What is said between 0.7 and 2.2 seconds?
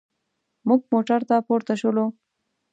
موټر ته پورته شولو.